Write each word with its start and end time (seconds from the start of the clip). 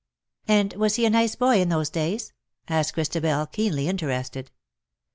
"And 0.47 0.73
was 0.73 0.95
he 0.95 1.05
a 1.05 1.11
nice 1.11 1.35
boy 1.35 1.61
in 1.61 1.69
those 1.69 1.91
days 1.91 2.33
V 2.67 2.73
asked 2.73 2.95
Christabel, 2.95 3.45
keenly 3.45 3.87
interested. 3.87 4.49